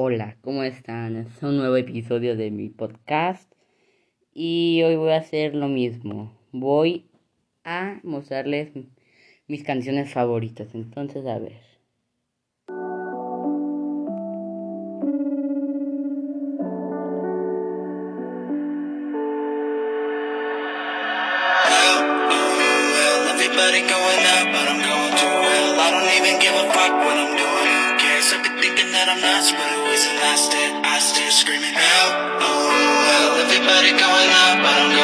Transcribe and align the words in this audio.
Hola, 0.00 0.36
¿cómo 0.42 0.62
están? 0.62 1.16
Es 1.16 1.42
un 1.42 1.56
nuevo 1.56 1.74
episodio 1.76 2.36
de 2.36 2.52
mi 2.52 2.68
podcast 2.68 3.52
y 4.32 4.80
hoy 4.84 4.94
voy 4.94 5.10
a 5.10 5.16
hacer 5.16 5.56
lo 5.56 5.66
mismo. 5.66 6.38
Voy 6.52 7.10
a 7.64 7.98
mostrarles 8.04 8.70
mis 9.48 9.64
canciones 9.64 10.12
favoritas. 10.12 10.72
Entonces, 10.76 11.26
a 11.26 11.40
ver. 11.40 11.67
days 29.98 30.08
and 30.10 30.18
I 30.18 30.36
still, 30.36 30.72
I 30.84 30.98
still 30.98 31.30
screaming 31.30 31.74
help. 31.74 32.12
Oh, 32.40 33.42
everybody 33.42 33.90
going 33.90 34.30
up, 34.44 34.58
I 34.62 34.74
don't 34.78 34.92
know. 34.92 34.97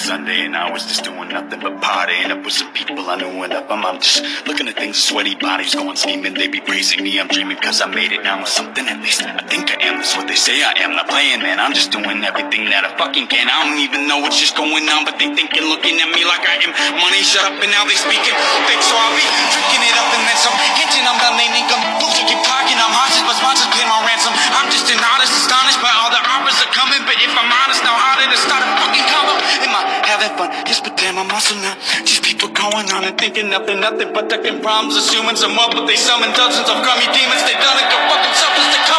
Sunday 0.00 0.48
and 0.48 0.56
I 0.56 0.72
was 0.72 0.88
just 0.88 1.04
doing 1.04 1.28
nothing 1.28 1.60
but 1.60 1.76
partying 1.84 2.32
up 2.32 2.40
with 2.40 2.56
some 2.56 2.72
people 2.72 3.04
I 3.04 3.20
knew 3.20 3.44
and 3.44 3.52
up. 3.52 3.68
I'm, 3.68 3.84
just 4.00 4.24
looking 4.48 4.64
at 4.64 4.76
things, 4.80 4.96
sweaty 4.96 5.36
bodies 5.36 5.76
going 5.76 5.94
steaming. 5.96 6.32
They 6.32 6.48
be 6.48 6.60
praising 6.60 7.04
me, 7.04 7.20
I'm 7.20 7.28
dreaming 7.28 7.60
cause 7.60 7.84
I 7.84 7.86
made 7.92 8.08
it. 8.08 8.24
Now 8.24 8.40
I'm 8.40 8.48
something 8.48 8.88
at 8.88 8.96
least. 9.04 9.20
I 9.20 9.44
think 9.44 9.68
I 9.68 9.76
am, 9.92 10.00
that's 10.00 10.16
what 10.16 10.24
they 10.24 10.40
say 10.40 10.64
I 10.64 10.72
am. 10.80 10.96
Not 10.96 11.04
playing, 11.12 11.44
man, 11.44 11.60
I'm 11.60 11.76
just 11.76 11.92
doing 11.92 12.24
everything 12.24 12.72
that 12.72 12.88
I 12.88 12.96
fucking 12.96 13.28
can. 13.28 13.52
I 13.52 13.68
don't 13.68 13.84
even 13.84 14.08
know 14.08 14.24
what's 14.24 14.40
just 14.40 14.56
going 14.56 14.88
on, 14.88 15.04
but 15.04 15.20
they 15.20 15.28
thinking, 15.36 15.68
looking 15.68 16.00
at 16.00 16.08
me 16.08 16.24
like 16.24 16.48
I 16.48 16.64
am. 16.64 16.72
Money 16.96 17.20
shut 17.20 17.44
up 17.44 17.60
and 17.60 17.68
now 17.68 17.84
they 17.84 17.98
speaking. 18.00 18.32
Fake 18.72 18.80
so 18.80 18.96
I'll 18.96 19.12
be 19.12 19.26
drinking 19.52 19.84
it 19.84 19.94
up 20.00 20.08
and 20.16 20.24
then 20.24 20.38
some. 20.40 20.56
Hinting 20.80 21.04
I'm 21.04 21.20
done, 21.20 21.36
they 21.36 21.52
think 21.52 21.68
I'm 21.68 22.00
keep 22.30 22.40
talking. 22.46 22.78
I'm 22.78 22.94
hostage, 22.94 23.26
but 23.26 23.36
sponsors 23.36 23.68
pay 23.74 23.82
my 23.90 24.00
ransom. 24.06 24.32
I'm 24.54 24.70
just 24.70 24.86
an 24.86 25.02
artist, 25.02 25.34
astonished 25.34 25.82
by 25.82 25.90
all 25.98 26.14
the 26.14 26.22
offers 26.22 26.56
are 26.62 26.70
coming. 26.70 27.02
But 27.02 27.18
if 27.18 27.32
I'm 27.34 27.50
honest, 27.50 27.82
now 27.82 27.98
how 27.98 28.14
did 28.22 28.30
it 28.30 28.38
start 28.38 28.62
a 28.62 28.68
fucking 28.78 29.06
combo? 29.10 29.34
Am 29.66 29.72
I 29.74 29.82
having 30.20 30.36
fun? 30.36 30.50
Yes, 30.68 30.80
but 30.80 30.96
damn, 30.96 31.16
I'm 31.16 31.30
also 31.32 31.56
not. 31.64 31.80
Just 32.04 32.22
people 32.22 32.48
going 32.52 32.92
on 32.92 33.04
and 33.04 33.16
thinking 33.16 33.48
nothing, 33.48 33.80
nothing 33.80 34.12
but 34.12 34.28
ducking 34.28 34.60
problems, 34.60 34.96
assuming 34.96 35.36
some 35.36 35.56
more, 35.56 35.72
but 35.72 35.86
they 35.86 35.96
summon 35.96 36.28
dozens 36.36 36.68
of 36.68 36.76
crummy 36.84 37.08
demons. 37.16 37.42
They 37.48 37.56
done 37.56 37.78
it, 37.80 37.88
go 37.88 37.98
fucking 38.12 38.36
selfless. 38.36 38.89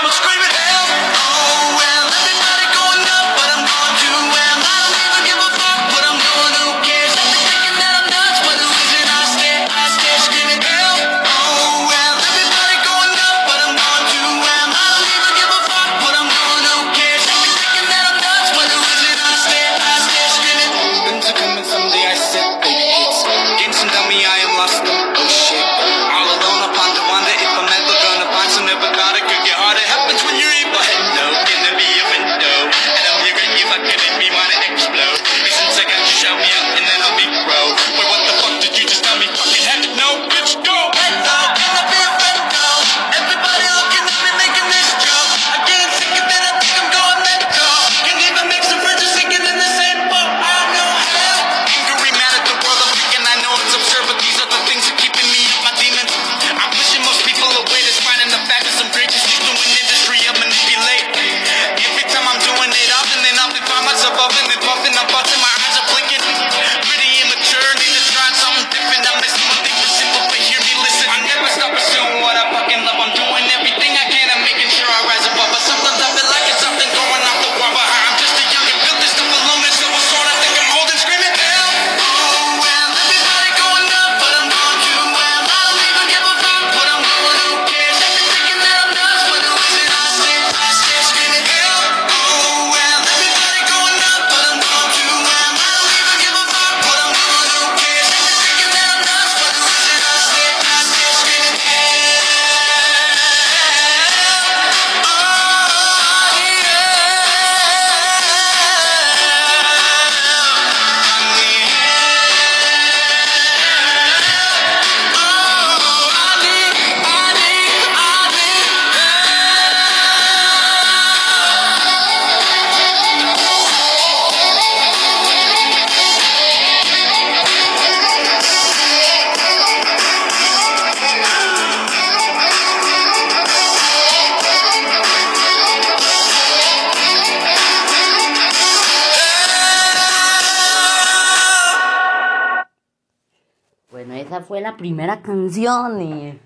La 144.61 144.77
primera 144.77 145.21
canción 145.21 146.01
y 146.01 146.39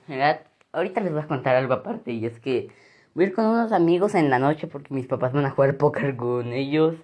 ahorita 0.72 1.02
les 1.02 1.14
voy 1.14 1.22
a 1.22 1.28
contar 1.28 1.56
algo 1.56 1.74
aparte 1.74 2.12
y 2.12 2.26
es 2.26 2.40
que 2.40 2.70
voy 3.14 3.26
a 3.26 3.28
ir 3.28 3.34
con 3.34 3.46
unos 3.46 3.72
amigos 3.72 4.16
en 4.16 4.30
la 4.30 4.40
noche 4.40 4.68
porque 4.68 4.94
mis 4.94 5.08
papás 5.08 5.34
van 5.34 5.46
a 5.46 5.52
jugar 5.52 5.78
póker 5.78 6.16
con 6.16 6.54
ellos 6.54 6.96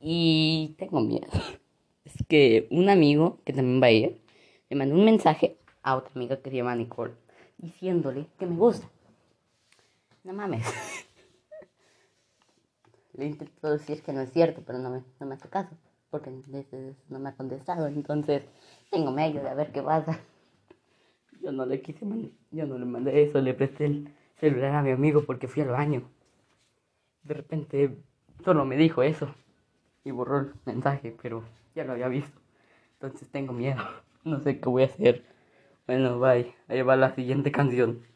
y 0.00 0.74
tengo 0.78 1.00
miedo. 1.00 1.28
Es 2.04 2.14
que 2.28 2.68
un 2.70 2.88
amigo 2.88 3.40
que 3.44 3.52
también 3.52 3.82
va 3.82 3.86
a 3.86 3.90
ir 3.90 4.20
le 4.68 4.76
mandó 4.76 4.94
un 4.94 5.04
mensaje 5.04 5.58
a 5.82 5.96
otra 5.96 6.12
amiga 6.14 6.36
que 6.36 6.50
se 6.50 6.56
llama 6.56 6.76
Nicole 6.76 7.14
diciéndole 7.58 8.26
que 8.38 8.46
me 8.46 8.56
gusta. 8.56 8.88
No 10.24 10.32
mames. 10.32 10.66
Le 13.14 13.26
intento 13.26 13.70
decir 13.70 14.02
que 14.02 14.12
no 14.12 14.20
es 14.20 14.30
cierto, 14.30 14.62
pero 14.66 14.78
no 14.78 14.90
me, 14.90 15.02
no 15.18 15.26
me 15.26 15.36
hace 15.36 15.48
caso 15.48 15.70
porque 16.10 16.30
no 17.08 17.18
me 17.18 17.28
ha 17.28 17.34
contestado. 17.34 17.86
Entonces, 17.86 18.42
tengo 18.90 19.10
medio 19.12 19.42
de 19.42 19.48
a 19.48 19.54
ver 19.54 19.72
qué 19.72 19.82
pasa. 19.82 20.18
Yo 21.42 21.52
no 21.52 21.64
le 21.66 21.80
quise 21.80 22.04
yo 22.50 22.66
no 22.66 22.78
le 22.78 22.84
mandé 22.84 23.22
eso, 23.22 23.40
le 23.40 23.54
presté 23.54 23.86
el 23.86 24.14
celular 24.40 24.74
a 24.74 24.82
mi 24.82 24.90
amigo 24.90 25.24
porque 25.24 25.48
fui 25.48 25.62
al 25.62 25.68
baño. 25.68 26.10
De 27.24 27.34
repente, 27.34 27.96
solo 28.44 28.64
me 28.64 28.76
dijo 28.76 29.02
eso 29.02 29.34
y 30.04 30.12
borró 30.12 30.40
el 30.40 30.54
mensaje, 30.66 31.16
pero 31.22 31.44
ya 31.74 31.84
lo 31.84 31.92
había 31.92 32.08
visto. 32.08 32.40
Entonces 32.94 33.28
tengo 33.30 33.52
miedo, 33.52 33.82
no 34.24 34.40
sé 34.40 34.60
qué 34.60 34.68
voy 34.68 34.84
a 34.84 34.86
hacer. 34.86 35.24
Bueno, 35.86 36.20
bye, 36.20 36.54
ahí 36.68 36.82
va 36.82 36.96
la 36.96 37.14
siguiente 37.14 37.52
canción. 37.52 38.06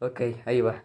Ok, 0.00 0.22
ahí 0.46 0.60
va. 0.62 0.84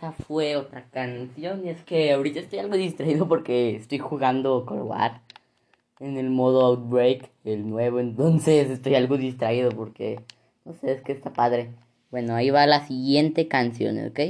Esa 0.00 0.12
fue 0.12 0.56
otra 0.56 0.86
canción. 0.90 1.66
Y 1.66 1.68
es 1.68 1.82
que 1.84 2.12
ahorita 2.12 2.40
estoy 2.40 2.58
algo 2.58 2.74
distraído 2.74 3.28
porque 3.28 3.76
estoy 3.76 3.98
jugando 3.98 4.64
Cold 4.64 4.82
War 4.82 5.20
en 6.00 6.16
el 6.16 6.30
modo 6.30 6.64
Outbreak, 6.64 7.30
el 7.44 7.68
nuevo. 7.68 8.00
Entonces 8.00 8.70
estoy 8.70 8.94
algo 8.94 9.18
distraído 9.18 9.70
porque 9.70 10.20
no 10.64 10.72
sé, 10.72 10.92
es 10.92 11.02
que 11.02 11.12
está 11.12 11.32
padre. 11.32 11.70
Bueno, 12.10 12.34
ahí 12.34 12.50
va 12.50 12.66
la 12.66 12.86
siguiente 12.86 13.46
canción, 13.46 13.98
¿ok? 14.06 14.20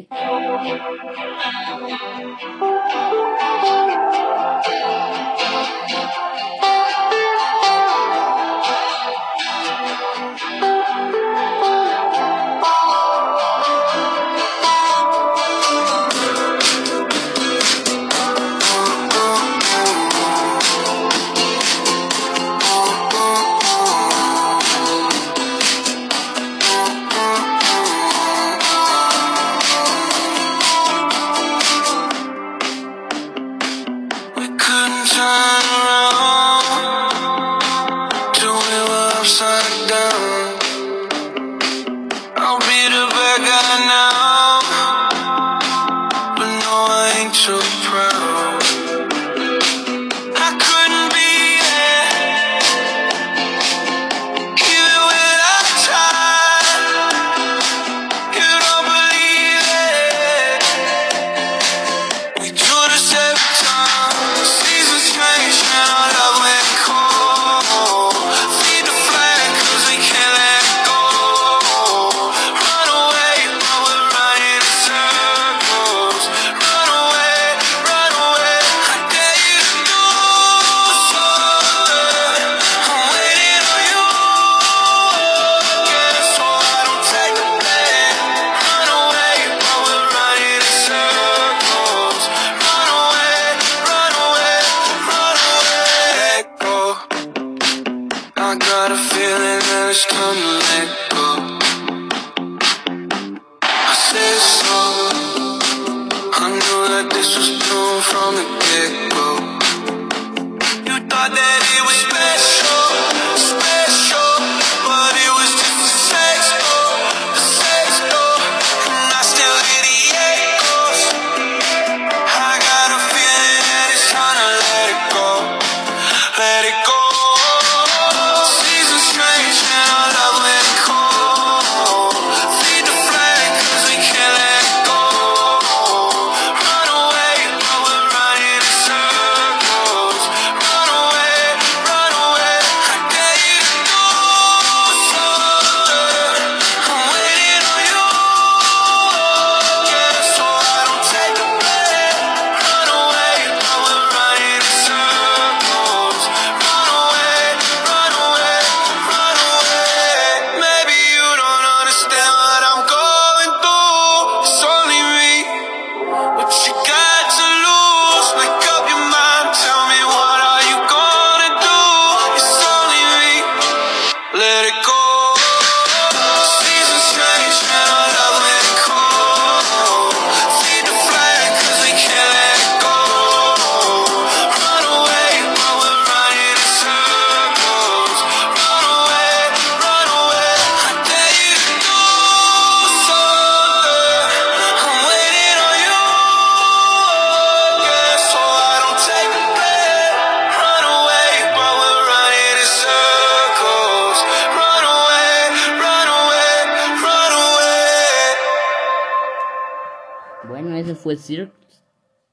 Fue 211.10 211.16
Cirque. 211.16 211.52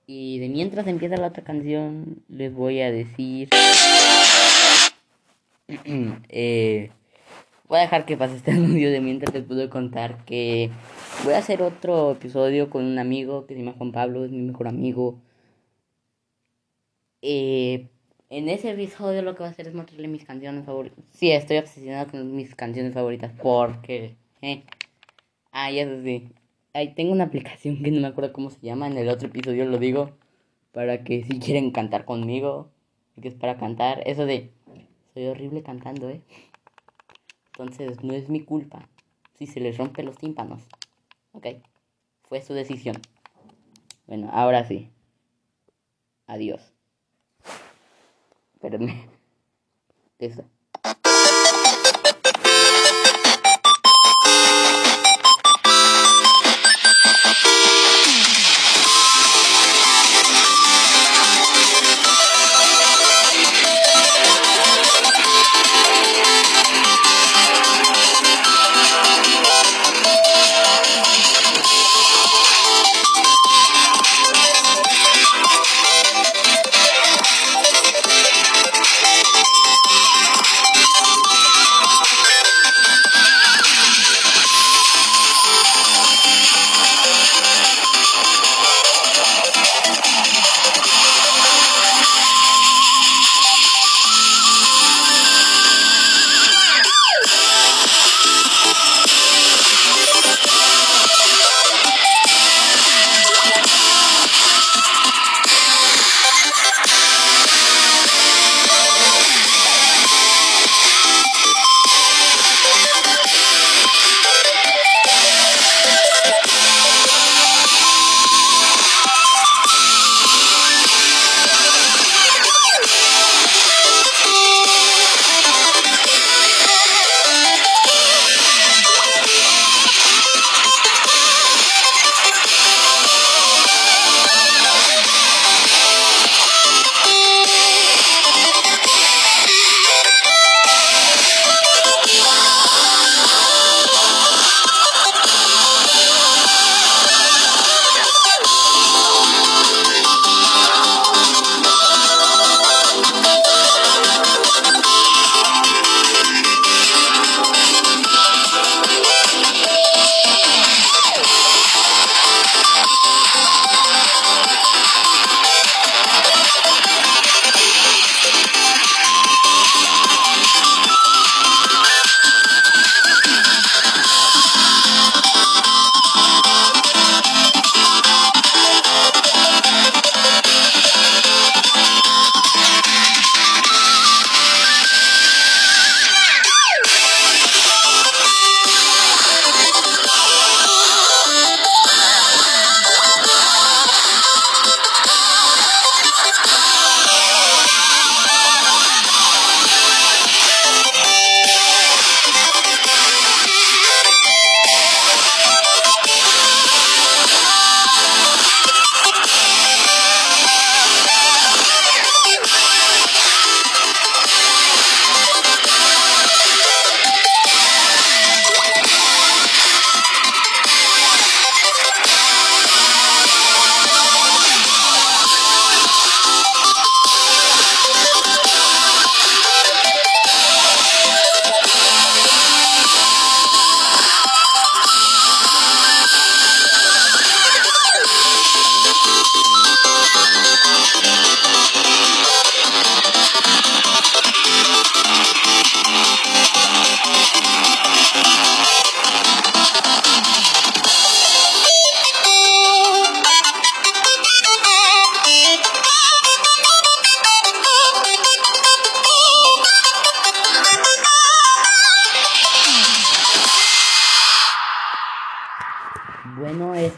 Y 0.05 0.39
de 0.39 0.49
mientras 0.49 0.85
empieza 0.87 1.17
la 1.17 1.27
otra 1.27 1.43
canción, 1.43 2.23
les 2.29 2.53
voy 2.53 2.81
a 2.81 2.91
decir. 2.91 3.49
eh, 6.29 6.91
voy 7.67 7.77
a 7.77 7.81
dejar 7.81 8.05
que 8.05 8.15
pase 8.15 8.35
este 8.37 8.51
audio 8.53 8.91
de 8.91 9.01
mientras 9.01 9.33
les 9.33 9.43
puedo 9.43 9.69
contar 9.69 10.23
que 10.25 10.69
voy 11.25 11.33
a 11.33 11.39
hacer 11.39 11.61
otro 11.61 12.11
episodio 12.11 12.69
con 12.69 12.85
un 12.85 12.99
amigo 12.99 13.47
que 13.47 13.55
se 13.55 13.61
llama 13.61 13.75
Juan 13.77 13.91
Pablo, 13.91 14.23
es 14.25 14.31
mi 14.31 14.43
mejor 14.43 14.67
amigo. 14.67 15.19
Eh, 17.21 17.87
en 18.29 18.47
ese 18.47 18.71
episodio 18.71 19.23
lo 19.23 19.33
que 19.33 19.39
voy 19.39 19.47
a 19.47 19.51
hacer 19.51 19.67
es 19.67 19.73
mostrarle 19.73 20.07
mis 20.07 20.23
canciones 20.23 20.65
favoritas. 20.65 21.03
Sí, 21.13 21.31
estoy 21.31 21.57
obsesionado 21.57 22.11
con 22.11 22.35
mis 22.35 22.53
canciones 22.55 22.93
favoritas 22.93 23.33
porque... 23.41 24.15
Eh. 24.41 24.63
Ah, 25.51 25.71
ya 25.71 25.85
sí. 26.03 26.29
Ahí 26.77 26.93
tengo 26.93 27.11
una 27.11 27.23
aplicación 27.23 27.81
que 27.81 27.89
no 27.89 27.99
me 28.01 28.05
acuerdo 28.05 28.31
cómo 28.31 28.51
se 28.51 28.59
llama. 28.59 28.85
En 28.85 28.97
el 28.97 29.09
otro 29.09 29.29
episodio 29.29 29.65
lo 29.65 29.79
digo. 29.79 30.11
Para 30.73 31.03
que 31.03 31.23
si 31.23 31.39
quieren 31.39 31.71
cantar 31.71 32.05
conmigo. 32.05 32.69
Que 33.19 33.29
es 33.29 33.33
para 33.33 33.57
cantar. 33.57 34.03
Eso 34.05 34.27
de... 34.27 34.51
Soy 35.15 35.25
horrible 35.25 35.63
cantando, 35.63 36.07
¿eh? 36.07 36.21
Entonces 37.47 38.03
no 38.03 38.13
es 38.13 38.29
mi 38.29 38.41
culpa. 38.41 38.87
Si 39.33 39.47
se 39.47 39.59
les 39.59 39.75
rompe 39.75 40.03
los 40.03 40.19
tímpanos. 40.19 40.67
Ok. 41.31 41.47
Fue 42.29 42.43
su 42.43 42.53
decisión. 42.53 42.97
Bueno, 44.05 44.29
ahora 44.31 44.63
sí. 44.63 44.91
Adiós. 46.27 46.61
Espérenme. 48.53 49.07
Eso. 50.19 50.43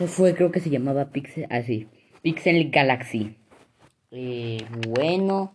Fue, 0.10 0.36
creo 0.36 0.52
que 0.52 0.60
se 0.60 0.70
llamaba 0.70 1.12
Pixel, 1.12 1.48
así, 1.50 1.88
Pixel 2.22 2.70
Galaxy. 2.70 3.38
Eh, 4.12 4.58
bueno, 4.90 5.54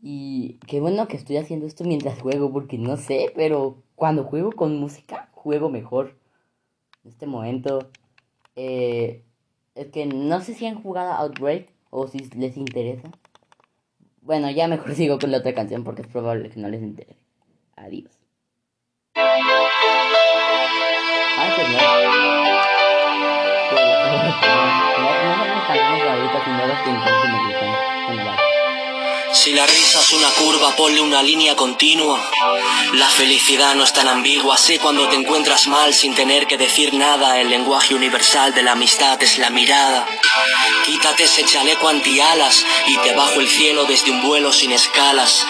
y 0.00 0.58
qué 0.66 0.80
bueno 0.80 1.08
que 1.08 1.16
estoy 1.16 1.36
haciendo 1.36 1.66
esto 1.66 1.84
mientras 1.84 2.20
juego, 2.20 2.52
porque 2.52 2.78
no 2.78 2.96
sé, 2.96 3.32
pero 3.34 3.82
cuando 3.94 4.24
juego 4.24 4.52
con 4.52 4.78
música, 4.78 5.28
juego 5.32 5.68
mejor. 5.68 6.16
En 7.04 7.10
este 7.10 7.26
momento, 7.26 7.90
eh, 8.56 9.24
es 9.74 9.88
que 9.88 10.06
no 10.06 10.40
sé 10.40 10.54
si 10.54 10.66
han 10.66 10.82
jugado 10.82 11.12
Outbreak 11.12 11.68
o 11.90 12.06
si 12.06 12.18
les 12.36 12.56
interesa. 12.56 13.10
Bueno, 14.22 14.50
ya 14.50 14.68
mejor 14.68 14.94
sigo 14.96 15.18
con 15.18 15.30
la 15.30 15.38
otra 15.38 15.54
canción 15.54 15.84
porque 15.84 16.02
es 16.02 16.08
probable 16.08 16.50
que 16.50 16.60
no 16.60 16.68
les 16.68 16.82
interese. 16.82 17.20
Adiós. 17.76 18.10
Ay, 21.40 22.27
mis 26.16 26.30
canciones 26.30 26.38
favoritas, 26.38 26.42
sino 26.44 26.66
las 26.66 26.82
que 26.82 26.90
entonces 26.90 27.30
me 27.30 27.38
gustan. 27.46 28.06
Bueno, 28.06 28.24
vale. 28.24 28.47
Si 29.32 29.52
la 29.52 29.66
risa 29.66 30.00
es 30.00 30.12
una 30.12 30.30
curva, 30.30 30.74
ponle 30.74 31.00
una 31.00 31.22
línea 31.22 31.54
continua. 31.54 32.18
La 32.94 33.08
felicidad 33.08 33.74
no 33.74 33.84
es 33.84 33.92
tan 33.92 34.08
ambigua, 34.08 34.56
sé 34.56 34.78
cuando 34.78 35.06
te 35.08 35.16
encuentras 35.16 35.66
mal 35.66 35.92
sin 35.92 36.14
tener 36.14 36.46
que 36.46 36.56
decir 36.56 36.94
nada. 36.94 37.38
El 37.38 37.50
lenguaje 37.50 37.94
universal 37.94 38.54
de 38.54 38.62
la 38.62 38.72
amistad 38.72 39.22
es 39.22 39.38
la 39.38 39.50
mirada. 39.50 40.06
Quítate 40.86 41.24
ese 41.24 41.44
chaleco 41.44 41.88
antialas 41.88 42.64
y 42.86 42.96
te 42.98 43.14
bajo 43.14 43.40
el 43.40 43.48
cielo 43.48 43.84
desde 43.84 44.10
un 44.10 44.22
vuelo 44.22 44.52
sin 44.52 44.72
escalas. 44.72 45.44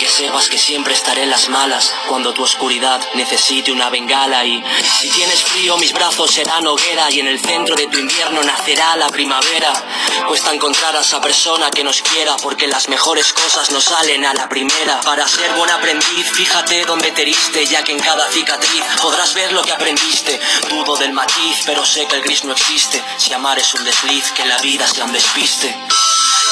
Que 0.00 0.08
sepas 0.08 0.48
que 0.48 0.58
siempre 0.58 0.94
estaré 0.94 1.22
en 1.22 1.30
las 1.30 1.48
malas 1.48 1.94
cuando 2.08 2.34
tu 2.34 2.42
oscuridad 2.42 3.00
necesite 3.14 3.70
una 3.70 3.90
bengala. 3.90 4.44
Y 4.44 4.62
si 5.00 5.08
tienes 5.10 5.42
frío, 5.44 5.76
mis 5.78 5.92
brazos 5.92 6.32
serán 6.32 6.66
hoguera 6.66 7.10
y 7.10 7.20
en 7.20 7.28
el 7.28 7.38
centro 7.38 7.76
de 7.76 7.86
tu 7.86 7.98
invierno 7.98 8.42
nacerá 8.42 8.96
la 8.96 9.08
primavera. 9.08 9.72
Cuesta 10.26 10.52
encontrar 10.52 10.96
a 10.96 11.00
esa 11.00 11.20
persona 11.20 11.70
que 11.70 11.84
nos 11.84 12.02
quiera 12.02 12.36
porque 12.42 12.66
las 12.66 12.88
mejores 12.88 13.19
cosas 13.28 13.70
no 13.70 13.80
salen 13.80 14.24
a 14.24 14.34
la 14.34 14.48
primera. 14.48 15.00
Para 15.02 15.28
ser 15.28 15.52
buen 15.52 15.70
aprendiz, 15.70 16.26
fíjate 16.32 16.84
dónde 16.84 17.10
te 17.12 17.22
heriste, 17.22 17.66
ya 17.66 17.84
que 17.84 17.92
en 17.92 17.98
cada 17.98 18.30
cicatriz 18.30 18.82
podrás 19.00 19.34
ver 19.34 19.52
lo 19.52 19.62
que 19.62 19.72
aprendiste. 19.72 20.40
Dudo 20.68 20.96
del 20.96 21.12
matiz, 21.12 21.62
pero 21.66 21.84
sé 21.84 22.06
que 22.06 22.16
el 22.16 22.22
gris 22.22 22.44
no 22.44 22.52
existe. 22.52 23.02
Si 23.18 23.32
amar 23.32 23.58
es 23.58 23.74
un 23.74 23.84
desliz, 23.84 24.32
que 24.32 24.46
la 24.46 24.58
vida 24.58 24.86
sea 24.86 25.04
un 25.04 25.12
despiste. 25.12 25.76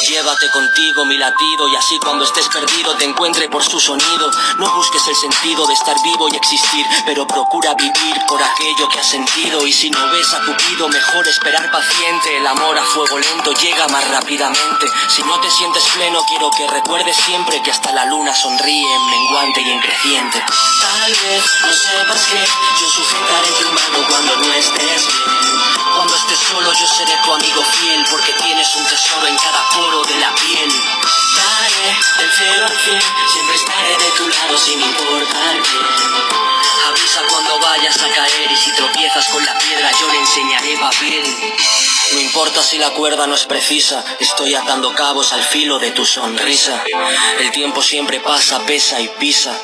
Llévate 0.06 0.48
contigo 0.50 1.04
mi 1.04 1.18
latido 1.18 1.68
y 1.68 1.74
así 1.74 1.98
cuando 1.98 2.24
estés 2.24 2.48
perdido 2.48 2.94
te 2.96 3.04
encuentre 3.04 3.48
por 3.48 3.64
su 3.64 3.80
sonido. 3.80 4.30
No 4.58 4.72
busques 4.74 5.06
el 5.08 5.16
sentido 5.16 5.66
de 5.66 5.74
estar 5.74 5.96
vivo 6.02 6.28
y 6.28 6.36
existir, 6.36 6.86
pero 7.04 7.26
procura 7.26 7.74
vivir 7.74 8.16
por 8.28 8.40
aquello 8.40 8.88
que 8.88 9.00
has 9.00 9.10
sentido. 9.10 9.66
Y 9.66 9.72
si 9.72 9.90
no 9.90 10.08
ves 10.10 10.32
a 10.34 10.40
Cupido, 10.44 10.88
mejor 10.88 11.26
esperar 11.26 11.70
paciente. 11.70 12.36
El 12.36 12.46
amor 12.46 12.78
a 12.78 12.82
fuego 12.84 13.18
lento 13.18 13.52
llega 13.54 13.88
más 13.88 14.08
rápidamente. 14.08 14.86
Si 15.08 15.22
no 15.24 15.40
te 15.40 15.50
sientes 15.50 15.84
pleno, 15.94 16.24
quiero 16.28 16.50
que 16.56 16.66
recuerdes 16.68 17.16
siempre 17.16 17.60
que 17.62 17.72
hasta 17.72 17.92
la 17.92 18.04
luna 18.04 18.34
sonríe 18.34 18.94
en 18.94 19.10
menguante 19.10 19.62
y 19.62 19.70
en 19.70 19.80
creciente. 19.80 20.44
Tal 20.80 21.10
vez 21.10 21.44
no 21.62 21.72
sepas 21.72 22.24
que 22.26 22.38
yo 22.80 22.88
sujetaré 22.88 23.48
tu 23.60 23.72
mano 23.72 24.06
cuando 24.08 24.36
no 24.36 24.52
estés 24.54 25.06
bien. 25.06 25.78
Cuando 25.96 26.14
estés 26.14 26.38
solo 26.38 26.72
yo 26.72 26.86
seré 26.86 27.16
tu 27.24 27.32
amigo 27.32 27.62
fiel 27.62 28.04
porque 28.10 28.32
tienes 28.34 28.76
un 28.76 28.84
tesoro 28.84 29.26
en 29.26 29.36
cada 29.36 29.68
poro 29.88 30.02
de 30.04 30.20
la 30.20 30.34
piel. 30.34 30.70
Del 32.18 32.30
cero 32.36 32.66
al 32.66 32.78
siempre 33.32 33.54
estaré 33.54 33.96
de 33.96 34.10
tu 34.16 34.28
lado 34.28 34.58
sin 34.58 34.80
importar 34.80 35.62
qué. 35.62 35.78
Avisa 36.88 37.22
cuando 37.28 37.58
vayas 37.60 37.96
a 37.96 38.08
caer 38.08 38.50
y 38.50 38.56
si 38.56 38.72
tropiezas 38.72 39.26
con 39.28 39.44
la 39.44 39.56
piedra 39.58 39.90
yo 40.00 40.08
le 40.12 40.18
enseñaré 40.18 40.76
papel. 40.78 41.24
No 42.12 42.20
importa 42.20 42.62
si 42.62 42.78
la 42.78 42.90
cuerda 42.90 43.26
no 43.26 43.34
es 43.34 43.44
precisa, 43.44 44.02
estoy 44.18 44.54
atando 44.54 44.94
cabos 44.94 45.32
al 45.32 45.42
filo 45.42 45.78
de 45.78 45.90
tu 45.90 46.06
sonrisa. 46.06 46.82
El 47.38 47.50
tiempo 47.50 47.82
siempre 47.82 48.20
pasa, 48.20 48.64
pesa 48.64 49.00
y 49.00 49.08
pisa. 49.08 49.54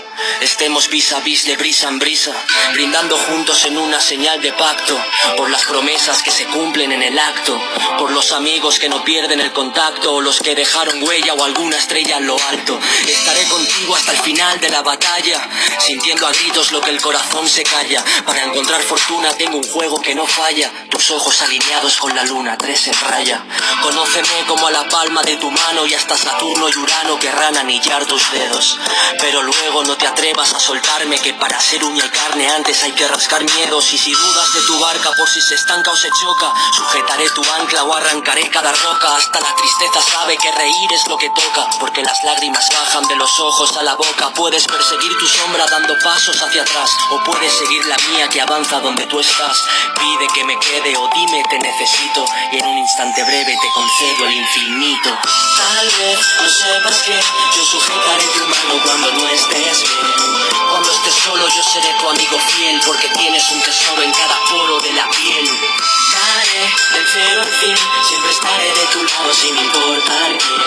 Estemos 0.41 0.89
vis 0.89 1.13
a 1.13 1.21
vis 1.21 1.45
de 1.45 1.57
brisa 1.57 1.89
en 1.89 1.99
brisa, 1.99 2.33
brindando 2.73 3.17
juntos 3.17 3.65
en 3.65 3.77
una 3.77 4.01
señal 4.01 4.41
de 4.41 4.53
pacto, 4.53 4.97
por 5.37 5.51
las 5.51 5.65
promesas 5.65 6.23
que 6.23 6.31
se 6.31 6.45
cumplen 6.47 6.93
en 6.93 7.03
el 7.03 7.19
acto, 7.19 7.61
por 7.99 8.13
los 8.13 8.31
amigos 8.33 8.79
que 8.79 8.89
no 8.89 9.03
pierden 9.05 9.41
el 9.41 9.53
contacto, 9.53 10.15
o 10.15 10.21
los 10.21 10.41
que 10.41 10.55
dejaron 10.55 11.03
huella 11.03 11.35
o 11.35 11.45
alguna 11.45 11.77
estrella 11.77 12.19
en 12.19 12.27
lo 12.27 12.37
alto. 12.49 12.79
Estaré 13.09 13.45
contigo 13.49 13.97
hasta 13.97 14.13
el 14.13 14.19
final 14.19 14.61
de 14.61 14.71
la 14.71 14.83
batalla, 14.83 15.49
sintiendo 15.81 16.27
a 16.27 16.33
gritos 16.33 16.73
lo 16.73 16.81
que 16.81 16.91
el 16.91 17.01
corazón 17.01 17.49
se 17.49 17.65
calla. 17.65 18.05
Para 18.25 18.45
encontrar 18.45 18.83
fortuna 18.83 19.35
tengo 19.37 19.59
un 19.59 19.69
juego 19.69 20.01
que 20.01 20.15
no 20.15 20.27
falla, 20.27 20.71
tus 20.91 21.11
ojos 21.11 21.43
alineados 21.43 21.97
con 21.97 22.15
la 22.15 22.25
luna, 22.35 22.59
tres 22.59 22.89
en 22.89 23.01
raya. 23.01 23.45
Conóceme 23.81 24.45
como 24.49 24.67
a 24.67 24.71
la 24.73 24.89
palma 24.89 25.23
de 25.23 25.37
tu 25.37 25.51
mano 25.51 25.87
y 25.87 25.95
hasta 25.95 26.17
Saturno 26.17 26.69
y 26.69 26.77
Urano 26.79 27.17
querrán 27.19 27.57
anillar 27.57 28.05
tus 28.07 28.29
dedos, 28.33 28.77
pero 29.21 29.43
luego 29.43 29.85
no 29.85 29.97
te 29.97 30.09
atrevas 30.09 30.53
a 30.53 30.59
soltarme 30.59 31.17
que 31.19 31.35
para 31.35 31.61
ser 31.61 31.85
uña 31.85 32.05
y 32.05 32.09
carne 32.09 32.51
antes 32.51 32.83
hay 32.83 32.93
que 32.93 33.07
rascar 33.07 33.45
miedos. 33.45 33.93
Y 33.93 33.99
si 33.99 34.13
dudas 34.13 34.53
de 34.53 34.63
tu 34.63 34.81
barca 34.81 35.11
por 35.17 35.29
si 35.29 35.41
se 35.41 35.55
estanca 35.55 35.93
o 35.93 35.97
se 35.97 36.11
choca 36.11 36.53
sujetaré 36.73 37.31
tu 37.31 37.43
ancla 37.61 37.85
o 37.85 37.95
arrancaré 37.95 38.51
cada 38.51 38.73
roca. 38.73 39.17
Hasta 39.17 39.41
la 39.41 39.55
tristeza 39.55 40.01
sabe 40.11 40.37
que 40.37 40.51
reír 40.51 40.93
es 40.93 41.07
lo 41.07 41.17
que 41.17 41.31
toca 41.31 41.69
porque 41.79 42.03
las 42.03 42.19
lágrimas 42.25 42.67
bajan 42.75 43.07
de 43.07 43.17
los 43.17 43.31
ojos 43.39 43.77
a 43.77 43.83
la 43.85 43.95
boca. 43.95 44.31
Puedes 44.35 44.67
perseguir 44.67 45.13
tu 45.19 45.27
sombra 45.27 45.67
dando 45.67 45.97
pasos 46.03 46.43
hacia 46.43 46.63
atrás 46.63 46.91
o 47.11 47.23
puedes 47.23 47.53
seguir 47.53 47.85
la 47.87 47.97
mía 48.11 48.29
que 48.29 48.41
avanza 48.41 48.81
donde 48.81 49.07
tú 49.07 49.21
estás. 49.21 49.57
Pide 49.95 50.27
que 50.35 50.45
me 50.45 50.59
quede 50.59 50.97
o 50.97 51.09
dime 51.15 51.43
te 51.49 51.59
necesito 51.59 52.24
y 52.53 52.59
en 52.59 52.67
un 52.67 52.79
instante 52.79 53.23
breve 53.25 53.57
te 53.61 53.69
concedo 53.75 54.27
el 54.27 54.35
infinito 54.35 55.11
tal 55.57 55.87
vez 55.87 56.19
no 56.41 56.49
sepas 56.49 57.03
que 57.03 57.21
yo 57.57 57.65
sujetaré 57.65 58.25
tu 58.25 58.47
mano 58.47 58.83
cuando 58.85 59.13
no 59.13 59.29
estés 59.29 59.83
bien 59.83 60.45
cuando 60.75 60.91
estés 60.91 61.15
solo 61.15 61.49
yo 61.49 61.63
seré 61.63 61.95
tu 62.01 62.09
amigo 62.09 62.37
fiel 62.49 62.81
porque 62.85 63.09
tienes 63.11 63.49
un 63.53 63.63
tesoro 63.63 64.03
en 64.03 64.11
cada 64.11 64.41
poro 64.51 64.81
de 64.81 64.93
la 64.93 65.09
piel. 65.09 65.47
Daré 65.47 66.75
del 66.93 67.07
cero 67.13 67.43
al 67.43 67.53
fin, 67.53 67.77
siempre 68.03 68.31
estaré 68.33 68.73
de 68.75 68.87
tu 68.93 69.05
lado 69.05 69.33
sin 69.35 69.57
importar 69.57 70.37
quién. 70.37 70.63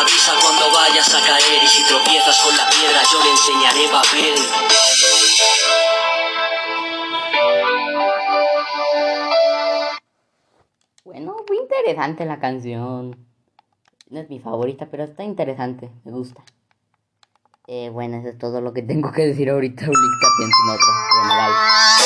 Avisa 0.00 0.34
cuando 0.40 0.70
vayas 0.70 1.12
a 1.12 1.20
caer 1.22 1.62
y 1.64 1.68
si 1.68 1.82
tropiezas 1.84 2.38
con 2.38 2.56
la 2.56 2.70
piedra 2.70 3.02
yo 3.10 3.22
le 3.24 3.30
enseñaré 3.30 3.88
papel. 3.88 4.48
Bueno, 11.04 11.36
muy 11.48 11.58
interesante 11.58 12.24
la 12.24 12.38
canción. 12.38 13.16
No 14.10 14.20
es 14.20 14.28
mi 14.28 14.38
favorita, 14.38 14.88
pero 14.90 15.04
está 15.04 15.24
interesante, 15.24 15.90
me 16.04 16.12
gusta. 16.12 16.42
Eh, 17.66 17.88
bueno, 17.90 18.16
eso 18.16 18.28
es 18.28 18.38
todo 18.38 18.60
lo 18.60 18.72
que 18.72 18.82
tengo 18.82 19.12
que 19.12 19.26
decir 19.26 19.48
ahorita. 19.48 19.86
Ahorita 19.86 20.26
pienso 20.36 20.56
en 20.64 20.70
otro. 20.70 20.88
Bueno, 21.20 21.34
bye. 21.34 21.99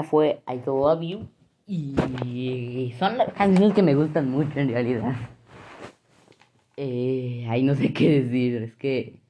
Esa 0.00 0.08
fue 0.08 0.42
I 0.48 0.60
Love 0.64 1.00
You. 1.02 1.28
Y 1.66 2.94
son 2.98 3.18
las 3.18 3.32
canciones 3.32 3.74
que 3.74 3.82
me 3.82 3.94
gustan 3.94 4.30
mucho 4.30 4.58
en 4.58 4.68
realidad. 4.70 5.14
Eh, 6.76 7.46
ahí 7.48 7.62
no 7.62 7.74
sé 7.74 7.92
qué 7.92 8.22
decir, 8.22 8.62
es 8.62 8.74
que 8.74 9.20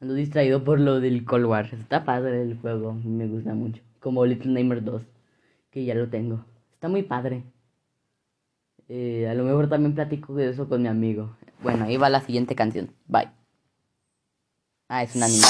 ando 0.00 0.14
distraído 0.14 0.64
por 0.64 0.80
lo 0.80 1.00
del 1.00 1.24
Cold 1.24 1.46
War. 1.46 1.72
Está 1.72 2.04
padre 2.04 2.42
el 2.42 2.58
juego, 2.58 2.92
me 2.92 3.26
gusta 3.26 3.54
mucho. 3.54 3.80
Como 4.00 4.26
Little 4.26 4.52
Nightmares 4.52 4.84
2, 4.84 5.02
que 5.70 5.84
ya 5.84 5.94
lo 5.94 6.08
tengo. 6.08 6.44
Está 6.74 6.88
muy 6.88 7.02
padre. 7.02 7.44
Eh, 8.88 9.28
a 9.30 9.34
lo 9.34 9.44
mejor 9.44 9.68
también 9.68 9.94
platico 9.94 10.34
de 10.34 10.50
eso 10.50 10.68
con 10.68 10.82
mi 10.82 10.88
amigo. 10.88 11.36
Bueno, 11.62 11.84
ahí 11.84 11.96
va 11.96 12.10
la 12.10 12.20
siguiente 12.20 12.54
canción. 12.54 12.90
Bye. 13.06 13.30
Ah, 14.88 15.02
es 15.02 15.16
un 15.16 15.22
anuncio. 15.22 15.48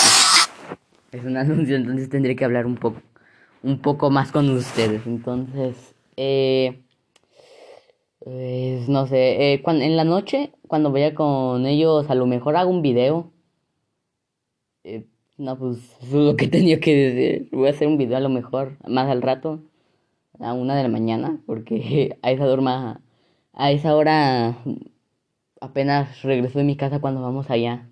Es 1.13 1.25
un 1.25 1.37
anuncio, 1.37 1.77
entonces 1.77 2.09
tendré 2.09 2.37
que 2.37 2.45
hablar 2.45 2.67
un 2.67 2.77
poco, 2.77 3.01
un 3.67 3.79
poco 3.83 4.11
más 4.11 4.33
con 4.33 4.49
ustedes. 4.51 5.07
Entonces, 5.07 5.95
eh, 6.17 6.81
pues, 8.19 8.89
no 8.91 9.07
sé, 9.07 9.55
eh, 9.55 9.63
cuan- 9.63 9.81
en 9.83 9.97
la 9.97 10.05
noche, 10.05 10.53
cuando 10.69 10.93
vaya 10.93 11.15
con 11.15 11.65
ellos, 11.67 12.11
a 12.11 12.15
lo 12.15 12.27
mejor 12.27 12.57
hago 12.57 12.71
un 12.71 12.83
video. 12.83 13.33
Eh, 14.85 15.07
no, 15.39 15.59
pues 15.59 15.79
eso 16.03 16.21
es 16.21 16.25
lo 16.33 16.37
que 16.37 16.49
tenía 16.49 16.81
que 16.81 16.95
decir. 16.95 17.49
Voy 17.53 17.69
a 17.69 17.71
hacer 17.71 17.89
un 17.89 17.99
video 17.99 18.17
a 18.17 18.21
lo 18.21 18.29
mejor 18.29 18.77
más 18.89 19.09
al 19.11 19.23
rato, 19.23 19.61
a 20.41 20.55
una 20.55 20.77
de 20.77 20.85
la 20.85 20.89
mañana, 20.91 21.41
porque 21.47 22.19
a 22.23 22.33
esa 22.33 22.47
dorma, 22.47 23.03
a 23.55 23.73
esa 23.73 23.97
hora 23.97 24.59
apenas 25.61 26.23
regreso 26.23 26.59
de 26.59 26.65
mi 26.65 26.77
casa 26.77 27.01
cuando 27.01 27.23
vamos 27.23 27.51
allá. 27.51 27.89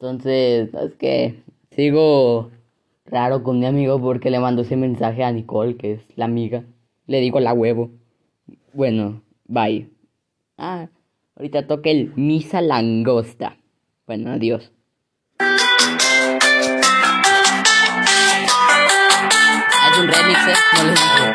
Entonces, 0.00 0.74
es 0.74 0.94
que 0.96 1.42
sigo 1.72 2.50
raro 3.04 3.42
con 3.42 3.58
mi 3.58 3.66
amigo 3.66 4.00
porque 4.00 4.30
le 4.30 4.40
mando 4.40 4.62
ese 4.62 4.76
mensaje 4.76 5.24
a 5.24 5.32
Nicole, 5.32 5.76
que 5.76 5.92
es 5.92 6.00
la 6.16 6.24
amiga. 6.24 6.64
Le 7.06 7.20
digo 7.20 7.40
la 7.40 7.52
huevo. 7.52 7.90
Bueno, 8.72 9.22
bye. 9.46 9.88
Ah, 10.56 10.88
ahorita 11.36 11.66
toca 11.66 11.90
el 11.90 12.12
Misa 12.16 12.60
Langosta. 12.60 13.56
Bueno, 14.06 14.32
adiós. 14.32 14.72
Es 19.92 19.98
un 20.00 20.08
remix, 20.08 20.38
¿eh? 20.48 20.54
No. 20.84 21.34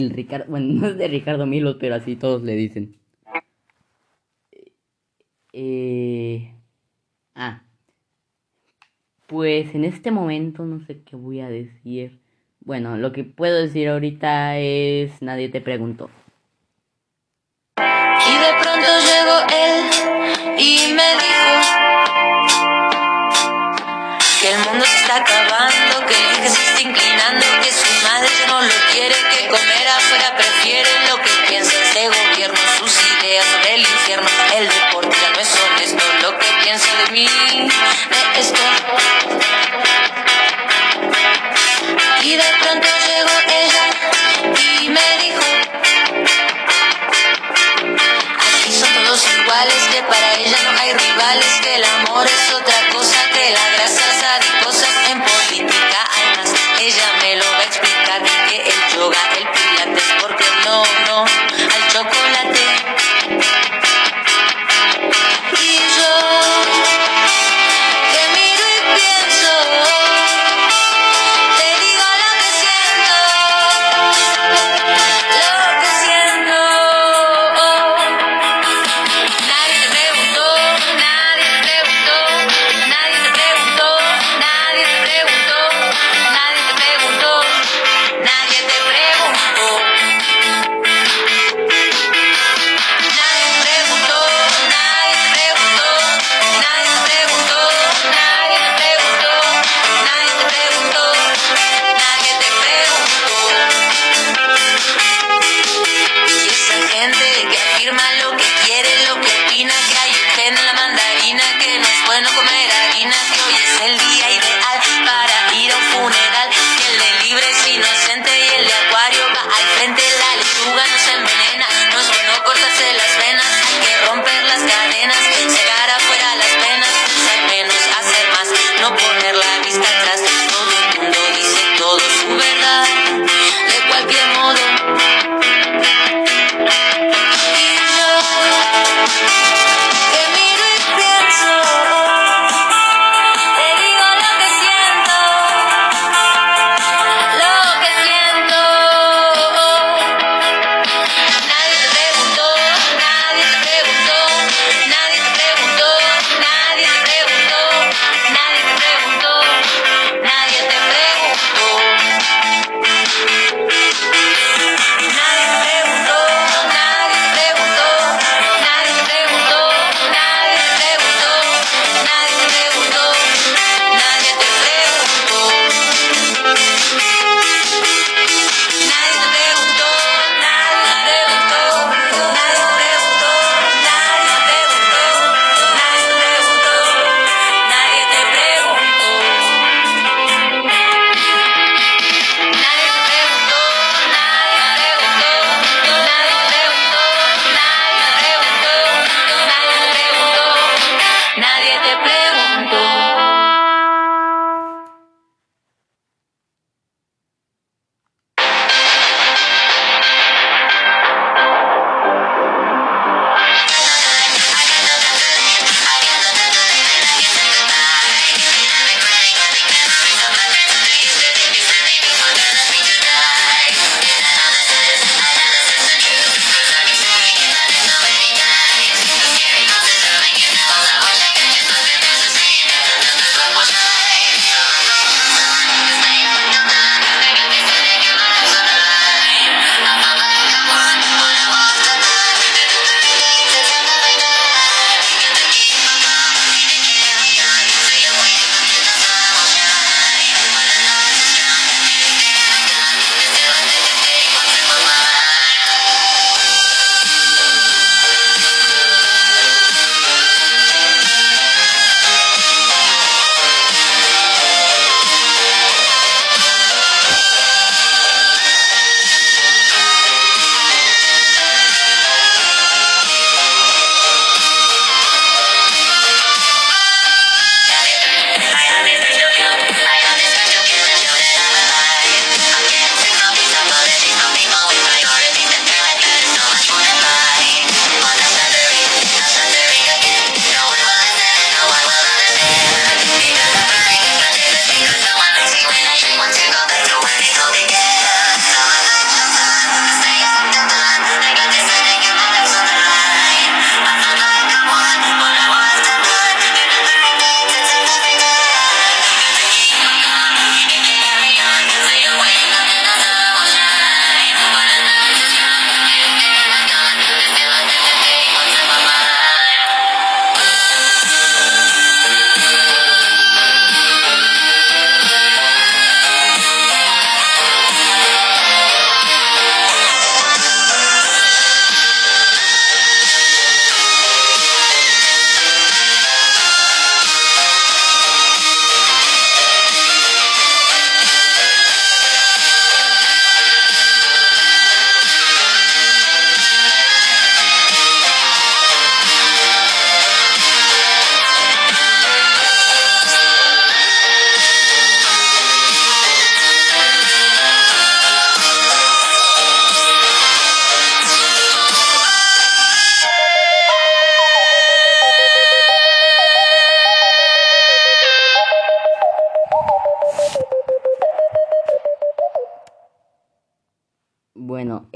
Del 0.00 0.10
Ricardo, 0.10 0.46
bueno, 0.48 0.66
no 0.80 0.86
es 0.88 0.98
de 0.98 1.08
Ricardo 1.08 1.46
Milos, 1.46 1.76
pero 1.80 1.94
así 1.94 2.16
todos 2.16 2.42
le 2.42 2.54
dicen. 2.54 2.96
Eh, 5.52 6.54
ah, 7.34 7.62
pues 9.26 9.74
en 9.74 9.84
este 9.84 10.10
momento 10.10 10.64
no 10.64 10.80
sé 10.86 11.02
qué 11.02 11.16
voy 11.16 11.40
a 11.40 11.48
decir. 11.48 12.20
Bueno, 12.60 12.96
lo 12.96 13.12
que 13.12 13.24
puedo 13.24 13.60
decir 13.60 13.88
ahorita 13.88 14.58
es 14.58 15.22
nadie 15.22 15.48
te 15.48 15.60
preguntó. 15.60 16.10
Y 17.76 17.80
de 17.80 18.52
pronto 18.62 18.88
llegó 19.08 19.36
él 19.52 20.58
y 20.58 20.94
me 20.94 21.07
el 34.10 34.68
deporte 34.68 35.14
ya 35.20 35.30
no 35.34 35.38
es 35.38 35.54
honesto, 35.54 36.02
lo 36.22 36.38
que 36.38 36.46
piensa 36.62 36.88
de 37.04 37.12
mí, 37.12 37.28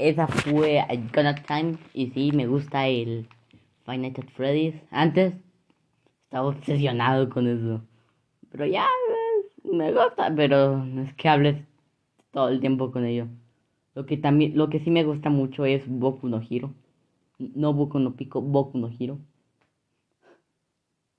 esa 0.03 0.27
fue 0.27 0.83
Iconic 0.89 1.45
Time 1.47 1.77
y 1.93 2.07
sí, 2.11 2.31
me 2.33 2.45
gusta 2.45 2.87
el 2.87 3.25
Five 3.85 3.99
Nights 3.99 4.19
at 4.19 4.29
Freddy's. 4.35 4.75
Antes 4.91 5.33
estaba 6.25 6.47
obsesionado 6.47 7.29
con 7.29 7.47
eso. 7.47 7.81
Pero 8.51 8.65
ya 8.65 8.83
eh, 8.83 9.47
me 9.63 9.93
gusta, 9.93 10.33
pero 10.35 10.83
no 10.83 11.03
es 11.03 11.13
que 11.13 11.29
hables 11.29 11.63
todo 12.31 12.49
el 12.49 12.59
tiempo 12.59 12.91
con 12.91 13.05
ello. 13.05 13.27
Lo 13.95 14.05
que 14.05 14.17
también, 14.17 14.57
lo 14.57 14.69
que 14.69 14.81
sí 14.81 14.91
me 14.91 15.05
gusta 15.05 15.29
mucho 15.29 15.65
es 15.65 15.87
Boku 15.87 16.27
no 16.27 16.41
Hiro. 16.47 16.73
No 17.37 17.73
Boku 17.73 17.99
no 17.99 18.13
Pico, 18.15 18.41
Boku 18.41 18.77
no 18.77 18.89
Hiro. 18.97 19.19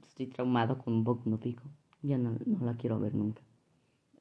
Estoy 0.07 0.27
traumado 0.27 0.77
con 0.79 1.05
Boku 1.05 1.31
no 1.31 1.39
Pico. 1.39 1.63
Ya 2.03 2.19
no, 2.19 2.37
no 2.45 2.67
la 2.67 2.75
quiero 2.75 3.01
ver 3.01 3.15
nunca. 3.15 3.41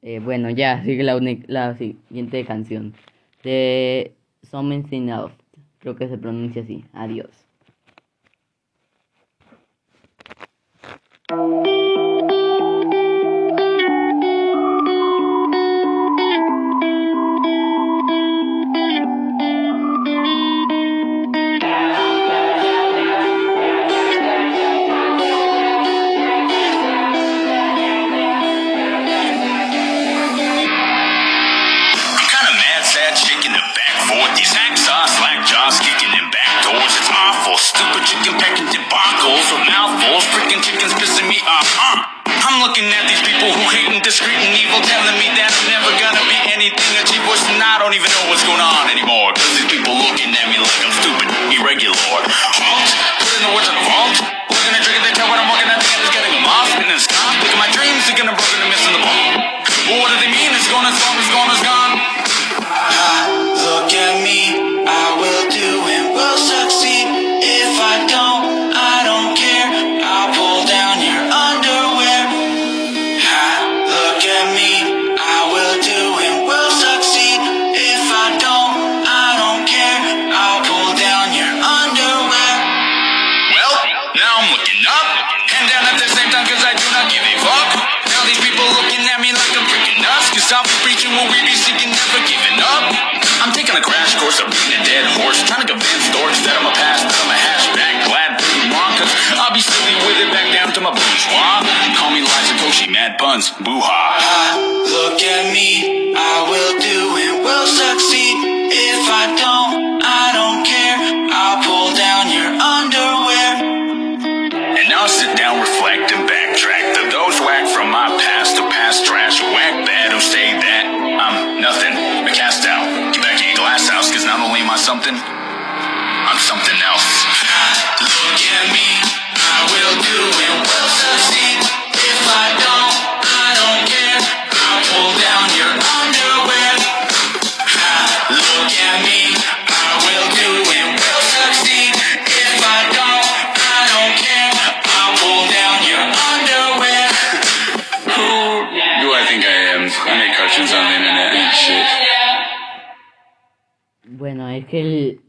Eh, 0.00 0.20
bueno, 0.20 0.48
ya 0.48 0.82
sigue 0.84 1.02
la, 1.02 1.20
la 1.48 1.76
siguiente 1.76 2.44
canción. 2.46 2.94
De 3.42 4.14
Something 4.44 5.08
Else. 5.08 5.34
Creo 5.78 5.96
que 5.96 6.08
se 6.08 6.18
pronuncia 6.18 6.62
así. 6.62 6.84
Adiós. 6.92 7.30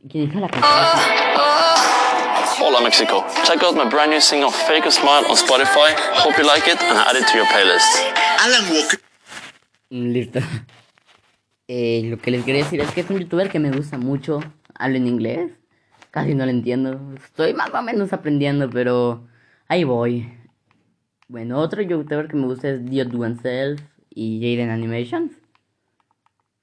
Quien 0.10 0.30
hizo 0.30 0.40
la 0.40 0.50
canción. 0.50 1.26
Hola 2.62 2.82
Mexico. 2.82 3.26
Check 3.44 3.62
out 3.64 3.76
my 3.76 3.86
brand 3.90 4.12
new 4.12 4.22
single 4.22 4.50
Fake 4.50 4.86
a 4.86 4.92
Smile 4.92 5.26
on 5.30 5.36
Spotify. 5.36 5.94
Hope 6.16 6.38
you 6.38 6.48
like 6.48 6.68
it 6.68 6.82
and 6.82 6.98
add 6.98 7.16
it 7.16 7.28
to 7.28 7.38
your 7.38 7.46
playlist. 7.48 7.86
Alan 8.40 8.74
Walker. 8.74 9.00
Mm, 9.90 10.12
Listo. 10.14 10.40
Eh, 11.68 12.04
lo 12.06 12.18
que 12.18 12.32
les 12.32 12.44
quería 12.46 12.64
decir 12.64 12.80
es 12.80 12.92
que 12.92 13.02
es 13.02 13.10
un 13.10 13.20
youtuber 13.20 13.50
que 13.50 13.60
me 13.60 13.72
gusta 13.72 13.98
mucho. 13.98 14.40
Habla 14.76 14.98
en 14.98 15.08
inglés. 15.08 15.52
Casi 16.12 16.36
no 16.36 16.46
lo 16.46 16.52
entiendo. 16.52 17.00
Estoy 17.16 17.54
más 17.54 17.74
o 17.74 17.82
menos 17.82 18.14
aprendiendo, 18.14 18.70
pero 18.70 19.28
ahí 19.68 19.84
voy. 19.84 20.32
Bueno, 21.28 21.60
otro 21.60 21.82
youtuber 21.82 22.28
que 22.28 22.36
me 22.36 22.46
gusta 22.46 22.70
es 22.70 22.86
Diot 22.86 23.14
Oneself 23.14 23.82
y 24.10 24.40
Jaden 24.40 24.70
Animations. 24.70 25.32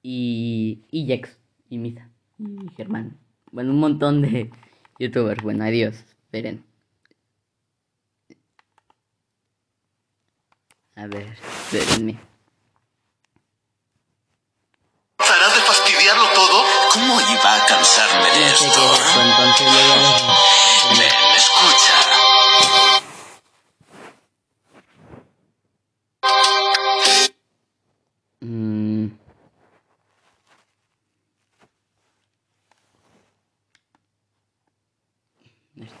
Y, 0.01 0.85
y 0.89 1.05
Jex 1.05 1.37
y 1.69 1.77
Misa 1.77 2.12
y 2.37 2.69
Germán. 2.75 3.17
Bueno, 3.51 3.71
un 3.71 3.79
montón 3.79 4.21
de 4.21 4.49
youtubers. 4.99 5.41
Bueno, 5.43 5.63
adiós. 5.65 5.95
Esperen. 6.25 6.65
A 10.95 11.07
ver, 11.07 11.27
espérenme. 11.71 12.19
¿Parar 15.17 15.51
de 15.53 15.61
fastidiarlo 15.61 16.25
todo? 16.33 16.63
¿Cómo 16.93 17.19
iba 17.21 17.55
a 17.55 17.65
cansarme 17.65 18.25
de 18.31 18.39
No 18.41 18.55
sé 18.55 18.65
qué 18.65 18.69
esto? 18.69 18.93
es 18.93 19.15
entonces. 19.17 19.67
Ven, 20.99 21.13
escucha. 21.35 21.92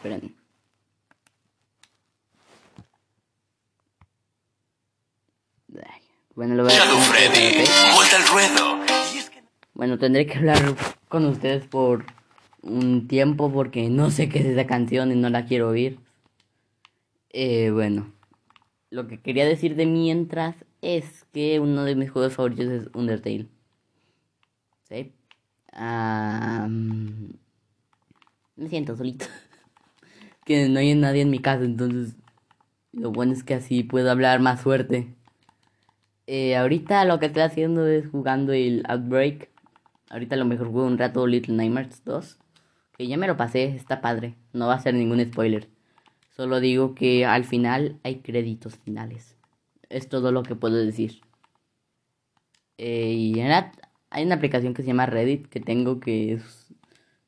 Esperen. 0.03 0.35
Bueno, 6.35 6.55
lo 6.55 6.63
voy 6.63 6.73
a 6.73 6.75
Shadow 6.75 6.99
Freddy, 6.99 7.61
¿ok? 7.61 7.95
vuelta 7.95 8.17
al 8.17 8.27
ruedo. 8.27 8.79
Bueno, 9.73 9.97
tendré 9.97 10.25
que 10.25 10.39
hablar 10.39 10.75
con 11.07 11.25
ustedes 11.25 11.65
por 11.65 12.05
un 12.61 13.07
tiempo 13.07 13.49
porque 13.49 13.89
no 13.89 14.11
sé 14.11 14.27
qué 14.27 14.39
es 14.39 14.45
esa 14.45 14.67
canción 14.67 15.13
y 15.13 15.15
no 15.15 15.29
la 15.29 15.45
quiero 15.45 15.69
oír. 15.69 15.99
Eh, 17.29 17.69
bueno, 17.71 18.11
lo 18.89 19.07
que 19.07 19.21
quería 19.21 19.45
decir 19.45 19.77
de 19.77 19.85
mientras 19.85 20.65
es 20.81 21.25
que 21.31 21.61
uno 21.61 21.85
de 21.85 21.95
mis 21.95 22.11
juegos 22.11 22.33
favoritos 22.33 22.65
es 22.65 22.89
Undertale. 22.93 23.47
¿Sí? 24.89 25.13
Ah, 25.71 26.67
mm, 26.69 27.35
me 28.57 28.67
siento 28.67 28.97
solito. 28.97 29.27
que 30.45 30.69
no 30.69 30.79
hay 30.79 30.95
nadie 30.95 31.21
en 31.23 31.31
mi 31.31 31.39
casa, 31.39 31.63
entonces 31.65 32.15
lo 32.93 33.11
bueno 33.11 33.33
es 33.33 33.43
que 33.43 33.55
así 33.55 33.83
puedo 33.83 34.11
hablar 34.11 34.41
más 34.41 34.61
fuerte. 34.61 35.15
Eh, 36.27 36.55
ahorita 36.55 37.05
lo 37.05 37.19
que 37.19 37.27
estoy 37.27 37.43
haciendo 37.43 37.87
es 37.87 38.07
jugando 38.09 38.53
el 38.53 38.83
Outbreak. 38.87 39.49
Ahorita 40.09 40.35
lo 40.35 40.45
mejor 40.45 40.71
juego 40.71 40.87
un 40.87 40.97
rato 40.97 41.27
Little 41.27 41.55
Nightmares 41.55 42.03
2. 42.05 42.39
Que 42.97 43.07
ya 43.07 43.17
me 43.17 43.27
lo 43.27 43.37
pasé, 43.37 43.65
está 43.75 44.01
padre. 44.01 44.35
No 44.53 44.67
va 44.67 44.75
a 44.75 44.79
ser 44.81 44.93
ningún 44.95 45.23
spoiler. 45.25 45.69
Solo 46.31 46.59
digo 46.59 46.95
que 46.95 47.25
al 47.25 47.45
final 47.45 47.99
hay 48.03 48.17
créditos 48.21 48.77
finales. 48.77 49.37
Es 49.89 50.09
todo 50.09 50.31
lo 50.31 50.43
que 50.43 50.55
puedo 50.55 50.75
decir. 50.77 51.21
Eh, 52.77 53.13
y 53.13 53.39
en 53.39 53.51
at- 53.51 53.75
Hay 54.09 54.25
una 54.25 54.35
aplicación 54.35 54.73
que 54.73 54.83
se 54.83 54.87
llama 54.89 55.05
Reddit 55.07 55.47
que 55.47 55.59
tengo 55.59 55.99
que 55.99 56.33
es... 56.33 56.72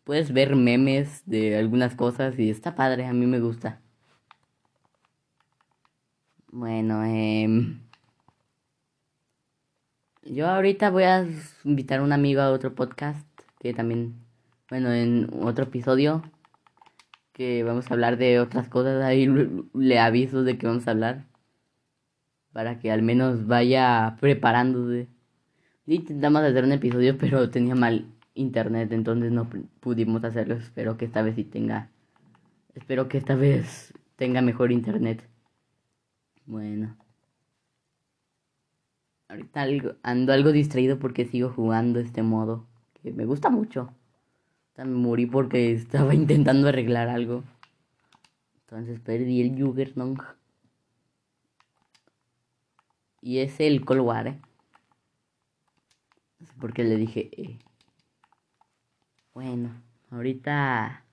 Puedes 0.06 0.32
ver 0.32 0.56
memes 0.56 1.24
de 1.26 1.58
algunas 1.58 1.96
cosas 1.96 2.40
y 2.40 2.50
está 2.50 2.76
padre, 2.76 3.06
a 3.06 3.14
mí 3.14 3.26
me 3.26 3.40
gusta. 3.40 3.82
Bueno, 6.52 7.04
eh... 7.06 7.76
Yo 10.24 10.48
ahorita 10.48 10.90
voy 10.90 11.04
a 11.04 11.28
invitar 11.64 12.00
a 12.00 12.04
un 12.04 12.14
amigo 12.14 12.42
a 12.42 12.52
otro 12.52 12.74
podcast 12.74 13.28
que 13.60 13.74
también, 13.74 14.16
bueno, 14.70 14.92
en 14.92 15.30
otro 15.42 15.66
episodio 15.66 16.24
que 17.34 17.64
vamos 17.64 17.90
a 17.90 17.94
hablar 17.94 18.18
de 18.18 18.40
otras 18.40 18.70
cosas, 18.70 19.04
ahí 19.04 19.28
le 19.74 20.00
aviso 20.00 20.44
de 20.44 20.58
que 20.58 20.68
vamos 20.68 20.88
a 20.88 20.92
hablar 20.92 21.26
para 22.54 22.80
que 22.80 22.92
al 22.92 23.02
menos 23.02 23.48
vaya 23.48 24.18
preparándose. 24.20 25.10
Intentamos 25.86 26.42
hacer 26.42 26.64
un 26.64 26.72
episodio, 26.72 27.18
pero 27.18 27.50
tenía 27.50 27.76
mal 27.76 28.15
internet, 28.36 28.92
entonces 28.92 29.32
no 29.32 29.50
pudimos 29.80 30.24
hacerlo. 30.24 30.56
Espero 30.56 30.98
que 30.98 31.06
esta 31.06 31.24
vez 31.24 31.36
sí 31.36 31.44
tenga, 31.44 31.90
espero 32.76 33.08
que 33.08 33.18
esta 33.18 33.36
vez 33.36 33.94
tenga 34.16 34.42
mejor 34.42 34.72
internet. 34.72 35.28
Bueno. 36.46 36.96
Ahorita 39.28 39.66
ando 40.04 40.34
algo 40.34 40.52
distraído 40.52 41.00
porque 41.00 41.26
sigo 41.26 41.50
jugando 41.50 42.00
este 42.00 42.22
modo. 42.22 42.68
Que 43.02 43.12
me 43.12 43.26
gusta 43.26 43.50
mucho. 43.50 43.92
Me 44.78 44.86
morí 44.86 45.26
porque 45.26 45.72
estaba 45.72 46.14
intentando 46.16 46.68
arreglar 46.68 47.10
algo. 47.10 47.44
Entonces 48.62 49.00
perdí 49.00 49.42
el 49.42 49.62
Juggernaut. 49.62 50.20
Y 53.22 53.40
es 53.40 53.60
el 53.60 53.84
Colwar, 53.84 54.28
¿eh? 54.28 54.40
Porque 56.60 56.84
le 56.84 56.96
dije... 56.98 57.32
Eh. 57.42 57.60
Bueno, 59.36 59.70
ahorita... 60.12 61.04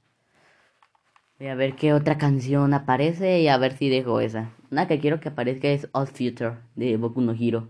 Voy 1.41 1.49
a 1.49 1.57
ver 1.57 1.75
qué 1.75 1.93
otra 1.93 2.18
canción 2.18 2.73
aparece 2.73 3.41
y 3.41 3.49
a 3.49 3.59
ver 3.59 3.77
si 3.77 3.89
dejo 3.89 4.20
esa. 4.20 4.53
Una 4.70 4.87
que 4.87 5.01
quiero 5.01 5.18
que 5.18 5.31
aparezca 5.31 5.66
es 5.66 5.89
Odd 5.93 6.07
Future 6.07 6.59
de 6.77 6.97
Boku 6.97 7.20
no 7.20 7.33
Hero. 7.33 7.68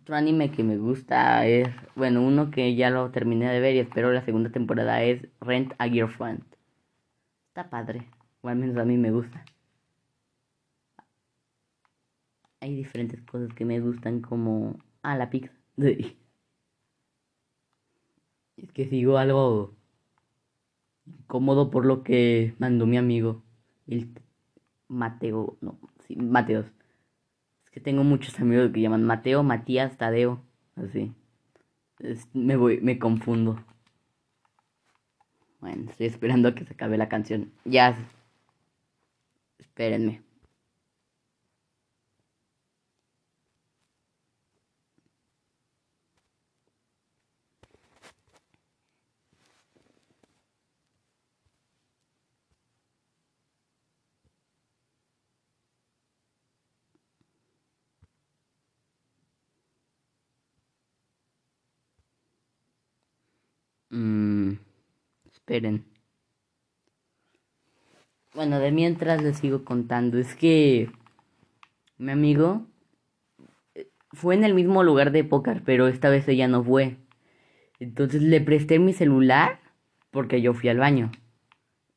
Otro 0.00 0.14
anime 0.14 0.52
que 0.52 0.62
me 0.62 0.76
gusta 0.78 1.44
es, 1.48 1.68
bueno, 1.96 2.22
uno 2.22 2.52
que 2.52 2.76
ya 2.76 2.88
lo 2.90 3.10
terminé 3.10 3.50
de 3.50 3.58
ver 3.58 3.74
y 3.74 3.80
espero 3.80 4.12
la 4.12 4.24
segunda 4.24 4.50
temporada 4.50 5.02
es 5.02 5.26
Rent 5.40 5.72
a 5.78 5.88
Girlfriend. 5.88 6.44
Está 7.48 7.68
padre, 7.68 8.06
o 8.42 8.48
al 8.48 8.56
menos 8.58 8.76
a 8.76 8.84
mí 8.84 8.96
me 8.96 9.10
gusta. 9.10 9.44
Hay 12.60 12.76
diferentes 12.76 13.20
cosas 13.22 13.52
que 13.54 13.64
me 13.64 13.80
gustan 13.80 14.20
como... 14.20 14.78
Ah, 15.02 15.16
la 15.16 15.30
pizza. 15.30 15.50
Es 18.62 18.72
que 18.72 18.88
sigo 18.88 19.18
algo 19.18 19.74
incómodo 21.06 21.70
por 21.70 21.84
lo 21.84 22.02
que 22.02 22.54
mandó 22.58 22.86
mi 22.86 22.96
amigo. 22.96 23.42
El 23.86 24.08
Mateo, 24.88 25.56
no, 25.60 25.78
sí, 26.06 26.16
Mateos 26.16 26.66
que 27.72 27.80
tengo 27.80 28.04
muchos 28.04 28.38
amigos 28.38 28.70
que 28.72 28.82
llaman 28.82 29.02
Mateo, 29.02 29.42
Matías, 29.42 29.96
Tadeo, 29.96 30.40
así. 30.76 31.12
me 32.34 32.54
voy, 32.54 32.80
me 32.80 32.98
confundo. 32.98 33.64
Bueno, 35.60 35.90
estoy 35.90 36.06
esperando 36.06 36.48
a 36.48 36.54
que 36.54 36.64
se 36.64 36.74
acabe 36.74 36.98
la 36.98 37.08
canción. 37.08 37.50
Ya. 37.64 37.96
Espérenme. 39.58 40.20
Mmm, 63.92 64.58
esperen. 65.30 65.84
Bueno, 68.34 68.58
de 68.58 68.72
mientras 68.72 69.22
les 69.22 69.38
sigo 69.38 69.64
contando. 69.64 70.18
Es 70.18 70.34
que 70.34 70.90
mi 71.98 72.12
amigo 72.12 72.66
eh, 73.74 73.88
fue 74.12 74.34
en 74.34 74.44
el 74.44 74.54
mismo 74.54 74.82
lugar 74.82 75.12
de 75.12 75.24
póker, 75.24 75.62
pero 75.64 75.88
esta 75.88 76.10
vez 76.10 76.26
ella 76.28 76.48
no 76.48 76.64
fue. 76.64 76.96
Entonces 77.80 78.22
le 78.22 78.40
presté 78.40 78.78
mi 78.78 78.92
celular 78.94 79.60
porque 80.10 80.42
yo 80.42 80.54
fui 80.54 80.68
al 80.70 80.78
baño. 80.78 81.12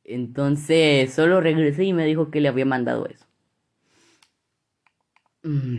Entonces 0.04 1.12
solo 1.14 1.40
regresé 1.40 1.84
y 1.84 1.92
me 1.94 2.06
dijo 2.06 2.30
que 2.30 2.40
le 2.40 2.48
había 2.48 2.66
mandado 2.66 3.06
eso. 3.06 3.26
Mm, 5.42 5.78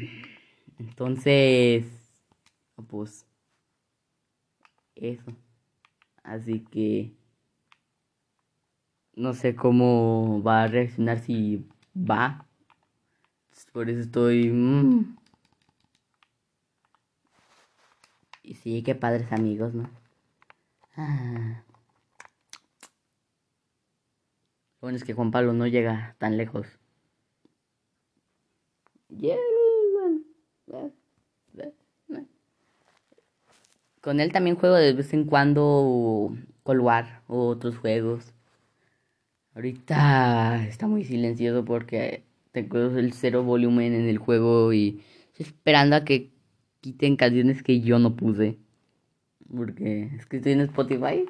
entonces, 0.79 1.85
pues, 2.87 3.25
eso. 4.95 5.31
Así 6.27 6.59
que 6.59 7.13
no 9.15 9.33
sé 9.33 9.55
cómo 9.55 10.43
va 10.43 10.63
a 10.63 10.67
reaccionar 10.67 11.19
si 11.19 11.65
va. 11.95 12.45
Por 13.71 13.89
eso 13.89 14.01
estoy... 14.01 14.49
Mm. 14.51 15.15
Y 18.43 18.55
sí, 18.55 18.83
qué 18.83 18.93
padres 18.93 19.31
amigos, 19.31 19.73
¿no? 19.73 19.89
Ah. 20.97 21.63
Bueno, 24.81 24.97
es 24.97 25.05
que 25.05 25.13
Juan 25.13 25.31
Pablo 25.31 25.53
no 25.53 25.65
llega 25.65 26.15
tan 26.19 26.35
lejos. 26.35 26.67
Con 34.07 34.21
él 34.21 34.31
también 34.31 34.55
juego 34.55 34.75
de 34.75 34.93
vez 34.93 35.13
en 35.13 35.25
cuando 35.25 36.33
Colwar 36.63 37.23
o 37.27 37.47
otros 37.47 37.75
juegos. 37.75 38.33
Ahorita 39.53 40.65
está 40.65 40.87
muy 40.87 41.03
silencioso 41.03 41.65
porque 41.65 42.23
tengo 42.53 42.77
el 42.97 43.11
cero 43.11 43.43
volumen 43.43 43.93
en 43.93 44.07
el 44.07 44.17
juego 44.17 44.71
y 44.71 45.01
estoy 45.33 45.47
esperando 45.47 45.97
a 45.97 46.05
que 46.05 46.29
quiten 46.79 47.17
canciones 47.17 47.61
que 47.61 47.81
yo 47.81 47.99
no 47.99 48.15
puse. 48.15 48.57
Porque 49.53 50.03
es 50.15 50.25
que 50.25 50.37
estoy 50.37 50.53
en 50.53 50.61
Spotify 50.61 51.25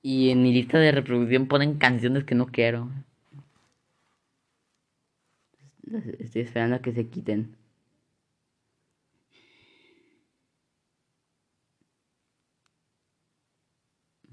y 0.00 0.30
en 0.30 0.42
mi 0.42 0.50
lista 0.50 0.78
de 0.78 0.92
reproducción 0.92 1.46
ponen 1.46 1.74
canciones 1.74 2.24
que 2.24 2.34
no 2.34 2.46
quiero. 2.46 2.88
Estoy 6.20 6.40
esperando 6.40 6.76
a 6.76 6.80
que 6.80 6.92
se 6.92 7.08
quiten. 7.08 7.54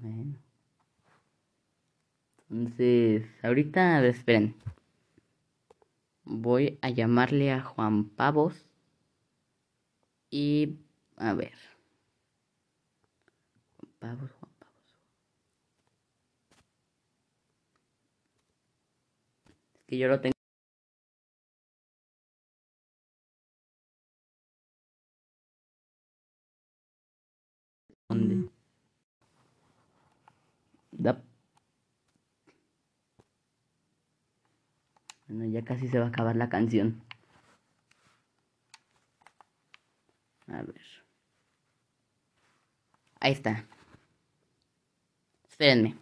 Bueno. 0.00 0.34
Entonces, 2.50 3.26
ahorita, 3.42 4.04
esperen. 4.06 4.54
Voy 6.24 6.78
a 6.82 6.90
llamarle 6.90 7.52
a 7.52 7.62
Juan 7.62 8.08
Pavos. 8.08 8.66
Y, 10.30 10.78
a 11.16 11.34
ver. 11.34 11.54
Juan 13.78 13.92
Pavos, 13.98 14.30
Juan 14.32 14.52
Pavos. 14.58 14.96
Que 19.86 19.98
yo 19.98 20.08
lo 20.08 20.20
tengo. 20.20 20.39
Bueno, 35.30 35.44
ya 35.52 35.62
casi 35.64 35.86
se 35.88 35.98
va 36.00 36.06
a 36.06 36.08
acabar 36.08 36.34
la 36.34 36.48
canción. 36.48 37.02
A 40.48 40.62
ver. 40.62 40.80
Ahí 43.20 43.32
está. 43.32 43.64
Espérenme. 45.48 45.94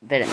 Verán. 0.00 0.28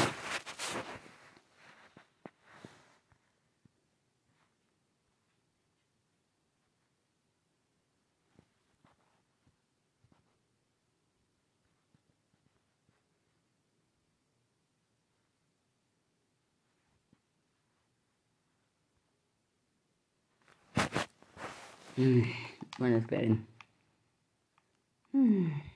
Mm, 21.98 22.24
bueno, 22.78 22.98
esperen. 22.98 23.48
Mm. 25.14 25.75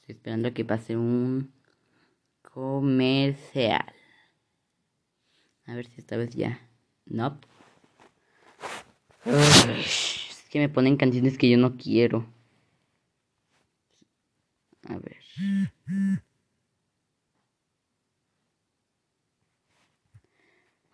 Estoy 0.00 0.14
esperando 0.14 0.54
que 0.54 0.64
pase 0.64 0.96
un 0.96 1.52
comercial. 2.42 3.92
A 5.66 5.74
ver 5.74 5.86
si 5.86 6.00
esta 6.00 6.16
vez 6.16 6.30
ya. 6.30 6.60
No. 7.06 7.38
Es 9.24 10.46
que 10.50 10.60
me 10.60 10.68
ponen 10.68 10.96
canciones 10.96 11.36
que 11.36 11.50
yo 11.50 11.58
no 11.58 11.76
quiero. 11.76 12.24
A 14.88 14.96
ver. 14.98 15.16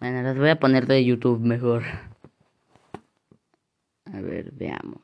Bueno, 0.01 0.23
las 0.23 0.37
voy 0.39 0.49
a 0.49 0.59
poner 0.59 0.87
de 0.87 1.05
YouTube 1.05 1.41
mejor. 1.41 1.85
A 4.13 4.21
ver, 4.21 4.51
veamos. 4.53 5.01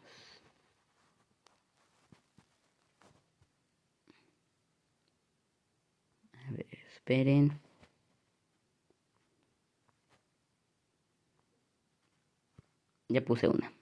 A 6.46 6.50
ver, 6.50 6.66
esperen. 6.70 7.59
Ya 13.09 13.22
puse 13.22 13.48
una. 13.48 13.72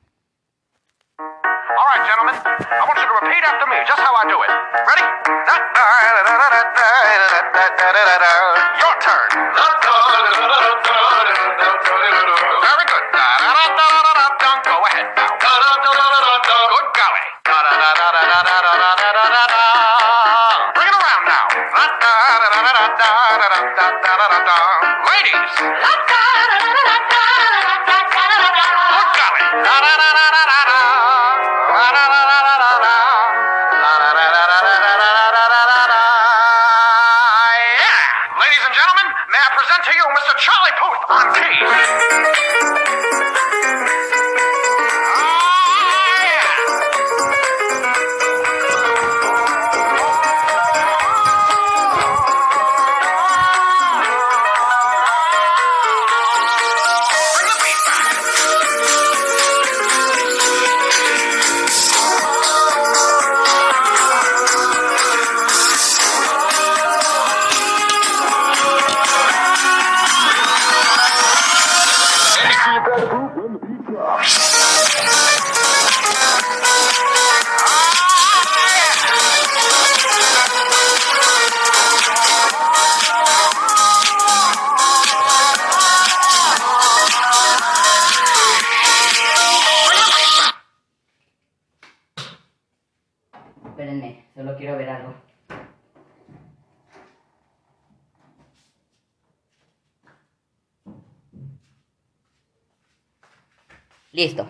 All 1.18 1.86
right, 1.90 2.06
gentlemen. 2.06 2.34
I 2.36 2.84
want 2.86 2.98
you 2.98 3.06
to 3.06 3.14
repeat 3.20 3.42
after 3.42 3.66
me, 3.66 3.76
just 3.86 3.98
how 3.98 4.14
I 4.14 4.24
do 4.30 4.38
it. 4.44 4.50
Ready? 4.86 5.02
Your 8.78 8.94
turn. 9.02 9.28
Very 12.62 12.86
good. 12.86 14.15
Let's 25.58 26.05
Listo. 104.16 104.46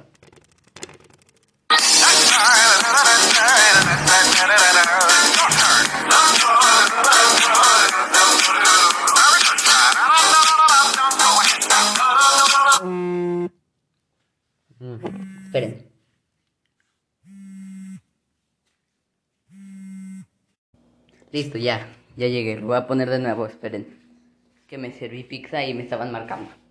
Esperen. 15.47 15.91
Listo, 21.33 21.59
ya. 21.59 21.89
Ya 22.17 22.29
llegué. 22.29 22.61
Lo 22.61 22.69
voy 22.69 22.77
a 22.77 22.87
poner 22.87 23.11
de 23.11 23.19
nuevo, 23.19 23.47
esperen. 23.47 23.99
Es 24.55 24.63
que 24.69 24.79
me 24.79 24.93
serví 24.93 25.25
pizza 25.25 25.65
y 25.65 25.75
me 25.75 25.83
estaban 25.83 26.13
marcando. 26.13 26.66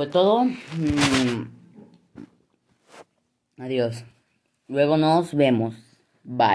Fue 0.00 0.06
todo. 0.06 0.44
Mm. 0.44 1.50
Adiós. 3.58 4.02
Luego 4.66 4.96
nos 4.96 5.34
vemos. 5.34 5.74
Bye. 6.24 6.48